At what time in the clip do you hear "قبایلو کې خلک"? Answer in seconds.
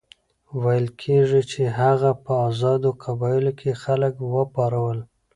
3.03-4.13